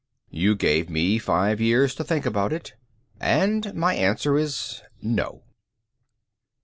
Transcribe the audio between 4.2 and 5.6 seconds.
is no."